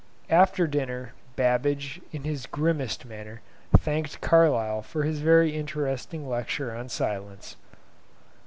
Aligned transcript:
After 0.31 0.65
dinner 0.65 1.13
Babbage, 1.35 2.01
in 2.11 2.23
his 2.23 2.47
grimmest 2.47 3.05
manner, 3.05 3.41
thanked 3.77 4.19
Carlyle 4.19 4.81
for 4.81 5.03
his 5.03 5.19
very 5.19 5.55
interesting 5.55 6.27
lecture 6.27 6.73
on 6.75 6.89
silence. 6.89 7.55